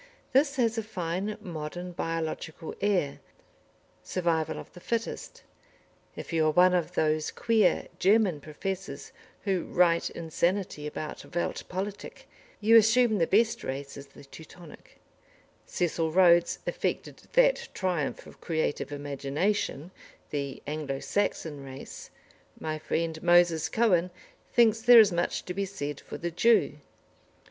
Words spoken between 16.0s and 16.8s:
Rhodes